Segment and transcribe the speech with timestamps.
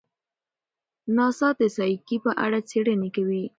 [1.15, 3.43] ناسا د سایکي په اړه څېړنې کوي.